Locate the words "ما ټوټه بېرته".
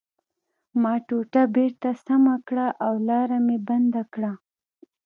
0.81-1.89